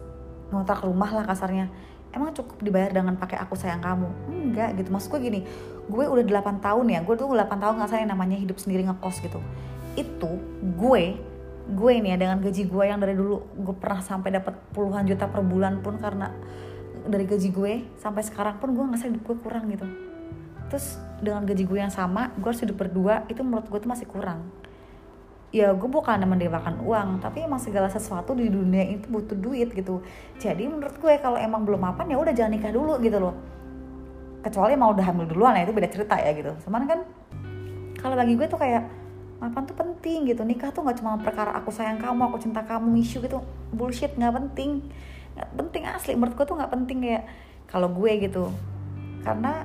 ngontrak 0.52 0.84
rumah 0.84 1.12
lah 1.12 1.24
kasarnya 1.28 1.72
emang 2.12 2.36
cukup 2.36 2.60
dibayar 2.60 2.92
dengan 2.92 3.20
pakai 3.20 3.36
aku 3.44 3.60
sayang 3.60 3.84
kamu? 3.84 4.08
Enggak 4.32 4.80
gitu. 4.80 4.90
Maksud 4.96 5.12
gue 5.12 5.22
gini 5.28 5.40
gue 5.92 6.06
udah 6.08 6.24
8 6.24 6.64
tahun 6.64 6.86
ya 6.88 7.00
gue 7.04 7.16
tuh 7.20 7.28
8 7.28 7.52
tahun 7.52 7.74
nggak 7.84 7.92
sayang 7.92 8.10
namanya 8.16 8.40
hidup 8.40 8.56
sendiri 8.56 8.88
ngekos 8.88 9.20
gitu. 9.20 9.44
Itu 10.00 10.40
gue 10.80 11.20
gue 11.72 11.92
nih 12.00 12.16
ya 12.16 12.18
dengan 12.18 12.40
gaji 12.40 12.64
gue 12.68 12.84
yang 12.88 13.00
dari 13.04 13.14
dulu 13.14 13.44
gue 13.60 13.76
pernah 13.76 14.00
sampai 14.00 14.34
dapat 14.34 14.56
puluhan 14.72 15.04
juta 15.04 15.28
per 15.28 15.44
bulan 15.44 15.84
pun 15.84 16.00
karena 16.00 16.32
dari 17.08 17.26
gaji 17.26 17.50
gue 17.50 17.74
sampai 17.98 18.22
sekarang 18.22 18.62
pun 18.62 18.74
gue 18.74 18.84
ngerasa 18.84 19.10
hidup 19.10 19.24
gue 19.26 19.38
kurang 19.42 19.66
gitu. 19.70 19.88
Terus 20.72 21.02
dengan 21.20 21.44
gaji 21.44 21.64
gue 21.68 21.80
yang 21.80 21.94
sama 21.94 22.32
gue 22.40 22.48
harus 22.48 22.62
hidup 22.64 22.80
berdua 22.80 23.28
itu 23.28 23.42
menurut 23.44 23.68
gue 23.68 23.80
tuh 23.82 23.92
masih 23.92 24.08
kurang. 24.08 24.48
Ya 25.52 25.76
gue 25.76 25.90
bukan 25.90 26.16
mendewakan 26.24 26.80
uang 26.88 27.20
tapi 27.20 27.44
emang 27.44 27.60
segala 27.60 27.92
sesuatu 27.92 28.32
di 28.32 28.48
dunia 28.48 28.88
itu 28.88 29.12
butuh 29.12 29.36
duit 29.36 29.68
gitu. 29.76 30.00
Jadi 30.40 30.64
menurut 30.72 30.96
gue 30.96 31.14
kalau 31.20 31.36
emang 31.36 31.68
belum 31.68 31.82
mapan 31.82 32.08
ya 32.08 32.18
udah 32.18 32.32
jangan 32.32 32.56
nikah 32.56 32.72
dulu 32.72 32.96
gitu 33.04 33.20
loh. 33.20 33.36
Kecuali 34.42 34.74
mau 34.80 34.96
udah 34.96 35.06
hamil 35.06 35.28
duluan 35.28 35.60
ya 35.60 35.68
itu 35.68 35.76
beda 35.76 35.90
cerita 35.92 36.16
ya 36.18 36.32
gitu. 36.32 36.56
Cuman 36.64 36.88
kan 36.88 37.00
kalau 38.00 38.16
bagi 38.16 38.40
gue 38.40 38.48
tuh 38.48 38.58
kayak 38.58 38.88
mapan 39.44 39.68
tuh 39.68 39.76
penting 39.76 40.32
gitu. 40.32 40.42
Nikah 40.48 40.72
tuh 40.72 40.88
nggak 40.88 41.04
cuma 41.04 41.20
perkara 41.20 41.52
aku 41.52 41.68
sayang 41.68 42.00
kamu 42.00 42.32
aku 42.32 42.38
cinta 42.40 42.64
kamu 42.64 42.96
isu 43.04 43.20
gitu. 43.28 43.44
Bullshit 43.76 44.16
nggak 44.16 44.34
penting 44.40 44.88
nggak 45.36 45.50
penting 45.58 45.84
asli. 45.88 46.14
Menurut 46.16 46.34
gue 46.36 46.46
tuh 46.46 46.56
nggak 46.58 46.72
penting 46.72 46.98
kayak 47.04 47.24
kalau 47.70 47.90
gue 47.92 48.12
gitu. 48.20 48.52
Karena 49.24 49.64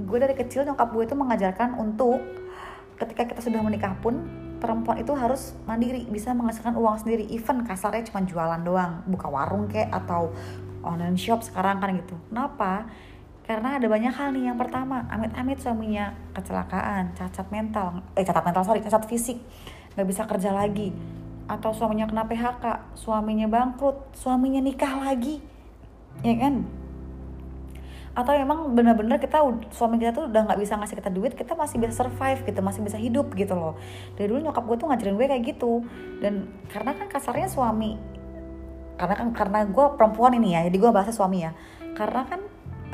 gue 0.00 0.18
dari 0.18 0.34
kecil 0.36 0.64
nyokap 0.64 0.88
gue 0.92 1.04
itu 1.04 1.16
mengajarkan 1.16 1.76
untuk 1.76 2.20
ketika 3.00 3.28
kita 3.32 3.40
sudah 3.40 3.60
menikah 3.64 3.96
pun 4.00 4.28
perempuan 4.60 5.00
itu 5.00 5.16
harus 5.16 5.56
mandiri 5.64 6.04
bisa 6.08 6.36
menghasilkan 6.36 6.76
uang 6.76 7.00
sendiri. 7.00 7.24
Even 7.32 7.64
kasarnya 7.64 8.06
cuma 8.12 8.24
jualan 8.24 8.60
doang 8.60 9.02
buka 9.08 9.26
warung 9.28 9.66
kayak 9.72 9.88
atau 9.90 10.32
online 10.84 11.16
shop 11.16 11.44
sekarang 11.44 11.80
kan 11.80 11.96
gitu. 11.96 12.16
Kenapa? 12.28 12.88
Karena 13.44 13.80
ada 13.80 13.86
banyak 13.90 14.14
hal 14.14 14.30
nih. 14.36 14.52
Yang 14.52 14.58
pertama 14.62 15.08
amit-amit 15.10 15.58
suaminya. 15.58 16.14
Kecelakaan 16.36 17.16
cacat 17.16 17.48
mental. 17.50 18.04
Eh 18.14 18.22
cacat 18.22 18.44
mental 18.46 18.62
sorry 18.62 18.84
cacat 18.84 19.04
fisik. 19.08 19.40
Nggak 19.96 20.06
bisa 20.06 20.22
kerja 20.28 20.54
lagi 20.54 20.94
atau 21.50 21.74
suaminya 21.74 22.06
kena 22.06 22.30
PHK 22.30 22.94
suaminya 22.94 23.50
bangkrut 23.50 24.14
suaminya 24.14 24.62
nikah 24.62 25.02
lagi. 25.02 25.42
Ya 26.22 26.38
kan? 26.38 26.62
Atau 28.14 28.38
emang 28.38 28.70
bener-bener 28.78 29.18
kita 29.18 29.42
suami 29.74 29.98
kita 29.98 30.14
tuh 30.14 30.30
udah 30.30 30.46
nggak 30.46 30.60
bisa 30.62 30.78
ngasih 30.78 30.94
kita 31.02 31.10
duit 31.10 31.34
kita 31.34 31.58
masih 31.58 31.82
bisa 31.82 32.06
survive 32.06 32.46
gitu 32.46 32.60
masih 32.62 32.86
bisa 32.86 32.98
hidup 33.02 33.34
gitu 33.34 33.58
loh. 33.58 33.74
Dari 34.14 34.30
dulu 34.30 34.46
nyokap 34.46 34.62
gue 34.62 34.76
tuh 34.78 34.86
ngajarin 34.86 35.14
gue 35.18 35.26
kayak 35.26 35.44
gitu. 35.50 35.82
Dan 36.22 36.46
karena 36.70 36.94
kan 36.94 37.10
kasarnya 37.10 37.50
suami 37.50 37.98
karena 39.00 39.16
kan 39.16 39.32
karena 39.32 39.64
gue 39.64 39.86
perempuan 39.96 40.36
ini 40.36 40.52
ya 40.52 40.60
jadi 40.70 40.76
gue 40.76 40.90
bahasa 40.94 41.10
suami 41.10 41.42
ya. 41.42 41.50
Karena 41.98 42.22
kan 42.30 42.46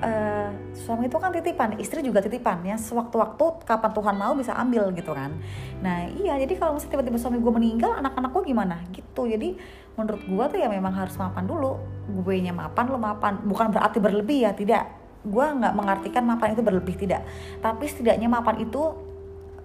uh, 0.02 0.50
suami 0.76 1.08
itu 1.08 1.16
kan 1.16 1.32
titipan 1.32 1.76
istri 1.80 2.04
juga 2.04 2.20
titipan 2.20 2.60
ya. 2.66 2.76
Sewaktu-waktu 2.76 3.64
kapan 3.64 3.90
Tuhan 3.92 4.14
mau 4.16 4.32
bisa 4.36 4.52
ambil 4.56 4.92
gitu 4.92 5.12
kan. 5.16 5.32
Nah 5.80 6.08
iya 6.12 6.36
jadi 6.40 6.56
kalau 6.58 6.76
misalnya 6.76 6.98
tiba-tiba 6.98 7.18
suami 7.20 7.38
gue 7.40 7.52
meninggal 7.52 7.96
anak-anak 8.00 8.30
gue 8.32 8.42
gimana? 8.52 8.76
Gitu. 8.92 9.22
Jadi 9.28 9.48
menurut 9.96 10.22
gue 10.24 10.44
tuh 10.56 10.58
ya 10.60 10.68
memang 10.68 10.92
harus 10.92 11.16
mapan 11.16 11.44
dulu. 11.48 11.80
Gue 12.24 12.40
nya 12.40 12.52
mapan 12.52 12.84
lo 12.92 12.98
mapan. 13.00 13.40
Bukan 13.44 13.72
berarti 13.72 13.98
berlebih 14.00 14.48
ya 14.48 14.52
tidak. 14.52 14.84
Gue 15.26 15.42
nggak 15.42 15.74
mengartikan 15.74 16.22
mapan 16.22 16.52
itu 16.54 16.62
berlebih 16.62 16.94
tidak. 16.96 17.24
Tapi 17.64 17.84
setidaknya 17.88 18.28
mapan 18.28 18.62
itu 18.62 18.82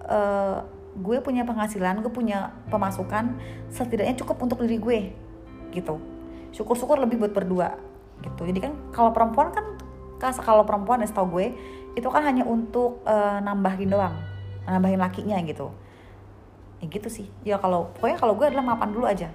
uh, 0.08 0.64
gue 0.92 1.24
punya 1.24 1.48
penghasilan 1.48 2.04
gue 2.04 2.12
punya 2.12 2.52
pemasukan 2.68 3.32
setidaknya 3.72 4.12
cukup 4.20 4.44
untuk 4.44 4.60
diri 4.64 4.76
gue 4.76 4.98
gitu. 5.72 5.96
Syukur-syukur 6.52 7.00
lebih 7.00 7.16
buat 7.16 7.32
berdua 7.32 7.80
gitu. 8.20 8.44
Jadi 8.44 8.60
kan 8.60 8.72
kalau 8.92 9.10
perempuan 9.10 9.50
kan 9.50 9.64
kalau 10.30 10.62
perempuan 10.62 11.02
ya 11.02 11.10
tau 11.10 11.26
gue 11.26 11.50
itu 11.98 12.08
kan 12.08 12.22
hanya 12.22 12.46
untuk 12.46 13.02
uh, 13.04 13.42
nambahin 13.42 13.90
doang 13.90 14.16
nambahin 14.66 15.00
lakinya 15.00 15.38
gitu. 15.42 15.74
Ya 16.82 16.86
gitu 16.90 17.08
sih. 17.10 17.26
Ya 17.42 17.58
kalau 17.58 17.90
pokoknya 17.98 18.18
kalau 18.18 18.34
gue 18.38 18.46
adalah 18.46 18.74
mapan 18.74 18.90
dulu 18.94 19.06
aja. 19.06 19.30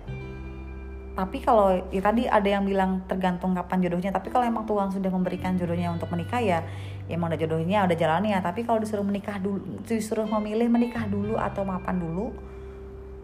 Tapi 1.18 1.42
kalau 1.42 1.74
ya 1.90 2.02
tadi 2.04 2.30
ada 2.30 2.46
yang 2.46 2.62
bilang 2.62 3.02
tergantung 3.10 3.58
kapan 3.58 3.82
jodohnya 3.82 4.14
tapi 4.14 4.30
kalau 4.30 4.46
emang 4.46 4.70
Tuhan 4.70 4.94
sudah 4.94 5.10
memberikan 5.10 5.58
jodohnya 5.58 5.90
untuk 5.90 6.14
menikah 6.14 6.38
ya 6.38 6.62
ya 7.10 7.14
emang 7.18 7.34
udah 7.34 7.40
jodohnya 7.42 7.84
udah 7.90 7.98
jalannya. 7.98 8.38
Tapi 8.40 8.62
kalau 8.64 8.80
disuruh 8.80 9.04
menikah 9.04 9.42
dulu 9.42 9.82
disuruh 9.88 10.30
memilih 10.30 10.70
menikah 10.70 11.10
dulu 11.10 11.36
atau 11.36 11.66
mapan 11.66 11.98
dulu 11.98 12.32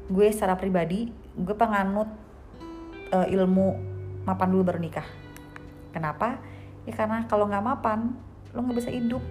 gue 0.10 0.28
secara 0.34 0.60
pribadi 0.60 1.14
gue 1.38 1.56
penganut 1.56 2.10
uh, 3.14 3.28
ilmu 3.30 3.68
mapan 4.26 4.48
dulu 4.50 4.74
baru 4.74 4.80
nikah. 4.82 5.06
Kenapa 5.94 6.42
ya 6.84 6.94
karena 6.94 7.24
kalau 7.28 7.48
nggak 7.48 7.64
mapan 7.64 8.14
lo 8.54 8.60
nggak 8.62 8.78
bisa 8.80 8.92
hidup. 8.94 9.24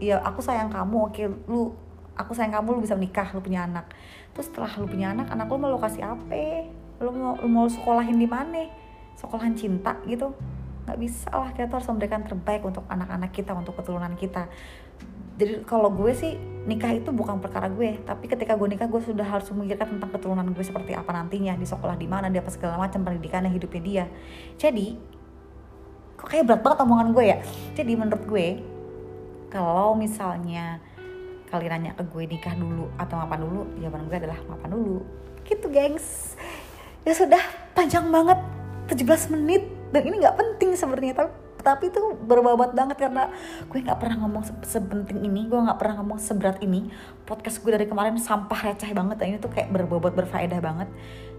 Ya 0.00 0.16
aku 0.24 0.40
sayang 0.40 0.72
kamu 0.72 1.12
oke 1.12 1.22
lu 1.48 1.76
aku 2.16 2.32
sayang 2.32 2.52
kamu 2.52 2.76
lu 2.76 2.80
bisa 2.84 2.96
menikah 2.96 3.28
lu 3.32 3.40
punya 3.40 3.64
anak. 3.64 3.92
Terus 4.36 4.48
setelah 4.52 4.70
lu 4.80 4.86
punya 4.88 5.12
anak 5.12 5.32
anak 5.32 5.46
lu 5.48 5.56
mau 5.56 5.70
lo 5.72 5.78
kasih 5.80 6.04
apa? 6.04 6.68
Lu 7.00 7.10
mau 7.12 7.36
lu 7.40 7.48
mau 7.48 7.66
sekolahin 7.68 8.16
di 8.16 8.28
mana? 8.28 8.68
Sekolahan 9.16 9.56
cinta 9.56 9.96
gitu. 10.04 10.32
Nggak 10.88 10.98
bisa 10.98 11.28
lah 11.32 11.50
kita 11.52 11.76
harus 11.76 11.88
memberikan 11.88 12.24
terbaik 12.24 12.64
untuk 12.64 12.84
anak-anak 12.88 13.30
kita 13.30 13.52
untuk 13.52 13.76
keturunan 13.76 14.12
kita. 14.16 14.48
Jadi 15.40 15.64
kalau 15.64 15.88
gue 15.88 16.12
sih 16.12 16.36
nikah 16.68 16.92
itu 16.92 17.08
bukan 17.16 17.40
perkara 17.40 17.72
gue. 17.72 17.96
Tapi 18.04 18.28
ketika 18.28 18.60
gue 18.60 18.68
nikah 18.76 18.84
gue 18.92 19.00
sudah 19.00 19.24
harus 19.24 19.48
memikirkan 19.56 19.96
tentang 19.96 20.12
keturunan 20.12 20.44
gue 20.52 20.64
seperti 20.64 20.92
apa 20.92 21.16
nantinya. 21.16 21.56
Di 21.56 21.64
sekolah 21.64 21.96
di 21.96 22.04
mana 22.04 22.28
dia 22.28 22.44
apa 22.44 22.52
segala 22.52 22.76
macam 22.76 23.00
pendidikannya 23.00 23.48
hidupnya 23.48 23.80
dia. 23.80 24.04
Jadi 24.60 25.00
kok 26.20 26.28
kayak 26.28 26.44
berat 26.44 26.60
banget 26.60 26.78
omongan 26.84 27.08
gue 27.16 27.24
ya. 27.24 27.38
Jadi 27.72 27.92
menurut 27.96 28.24
gue 28.28 28.46
kalau 29.48 29.96
misalnya 29.96 30.76
kalian 31.48 31.80
nanya 31.80 31.92
ke 31.96 32.04
gue 32.06 32.28
nikah 32.28 32.54
dulu 32.54 32.86
atau 33.00 33.18
mapan 33.18 33.40
dulu 33.42 33.62
jawaban 33.80 34.04
gue 34.06 34.16
adalah 34.20 34.38
mapan 34.44 34.70
dulu. 34.76 35.00
Gitu 35.48 35.66
gengs. 35.72 36.36
Ya 37.08 37.16
sudah 37.16 37.40
panjang 37.72 38.12
banget 38.12 38.36
17 38.92 39.32
menit. 39.32 39.64
Dan 39.90 40.06
ini 40.06 40.22
nggak 40.22 40.36
penting 40.36 40.76
sebenarnya 40.76 41.16
tapi 41.16 41.32
tapi 41.60 41.92
itu 41.92 42.00
berbobot 42.24 42.72
banget 42.72 42.96
karena 42.96 43.28
gue 43.68 43.78
nggak 43.84 44.00
pernah 44.00 44.16
ngomong 44.24 44.42
se 44.64 44.80
ini 45.12 45.44
gue 45.44 45.60
nggak 45.60 45.76
pernah 45.76 46.00
ngomong 46.00 46.18
seberat 46.20 46.60
ini. 46.64 46.88
Podcast 47.24 47.60
gue 47.64 47.72
dari 47.72 47.84
kemarin 47.88 48.16
sampah 48.16 48.60
receh 48.72 48.92
banget 48.92 49.16
dan 49.20 49.36
ini 49.36 49.38
tuh 49.40 49.52
kayak 49.52 49.68
berbobot 49.72 50.12
berfaedah 50.16 50.60
banget. 50.60 50.88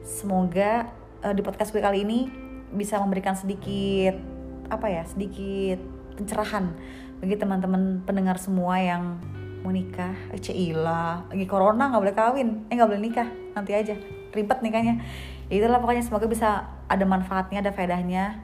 Semoga 0.05 0.89
uh, 1.25 1.33
di 1.33 1.41
podcast 1.41 1.73
gue 1.73 1.81
kali 1.81 2.05
ini 2.05 2.29
bisa 2.71 3.01
memberikan 3.01 3.33
sedikit 3.33 4.40
apa 4.71 4.87
ya 4.87 5.03
sedikit 5.03 5.77
pencerahan 6.15 6.71
bagi 7.19 7.35
teman-teman 7.37 8.01
pendengar 8.07 8.39
semua 8.39 8.79
yang 8.81 9.19
mau 9.61 9.69
nikah. 9.69 10.17
Eh, 10.33 10.41
Cila 10.41 11.29
lagi 11.29 11.45
corona 11.45 11.93
nggak 11.93 12.01
boleh 12.01 12.15
kawin. 12.17 12.49
Eh 12.67 12.73
nggak 12.73 12.89
boleh 12.89 13.03
nikah 13.03 13.29
nanti 13.53 13.77
aja. 13.77 13.93
Ribet 14.33 14.59
nikahnya 14.65 14.97
ya. 15.49 15.61
Itulah 15.61 15.83
pokoknya 15.83 16.01
semoga 16.01 16.25
bisa 16.25 16.65
ada 16.89 17.05
manfaatnya 17.05 17.61
ada 17.61 17.71
faedahnya. 17.71 18.41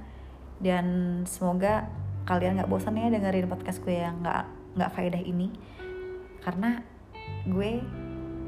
Dan 0.61 0.85
semoga 1.25 1.89
kalian 2.29 2.61
nggak 2.61 2.69
bosan 2.69 2.97
ya 2.97 3.09
dengerin 3.09 3.49
podcast 3.49 3.81
gue 3.81 3.97
yang 3.97 4.21
nggak 4.21 4.45
nggak 4.77 4.91
faedah 4.93 5.21
ini. 5.21 5.49
Karena 6.45 6.77
gue 7.49 7.81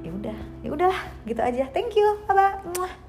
ya 0.06 0.12
udah 0.14 0.38
ya 0.62 0.70
udahlah 0.70 1.02
gitu 1.26 1.42
aja. 1.42 1.66
Thank 1.74 1.98
you 1.98 2.22
bye 2.30 2.38
bye 2.38 3.09